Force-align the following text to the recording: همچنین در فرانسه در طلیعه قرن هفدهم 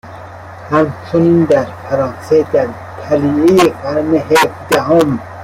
همچنین 0.69 1.45
در 1.45 1.63
فرانسه 1.65 2.45
در 2.53 2.67
طلیعه 3.01 3.69
قرن 3.73 4.13
هفدهم 4.15 5.19